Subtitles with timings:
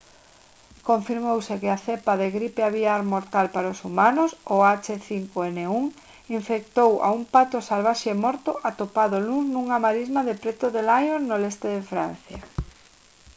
[0.89, 5.85] confirmouse que a cepa de gripe aviar mortal para os humanos o h5n1
[6.39, 11.35] infectou a un pato salvaxe morto atopado o luns nunha marisma preto de lyon no
[11.43, 12.39] leste de francia